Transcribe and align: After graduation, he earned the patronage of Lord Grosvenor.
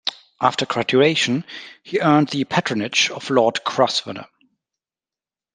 After 0.41 0.65
graduation, 0.65 1.45
he 1.83 1.99
earned 1.99 2.29
the 2.29 2.43
patronage 2.45 3.11
of 3.11 3.29
Lord 3.29 3.63
Grosvenor. 3.63 4.25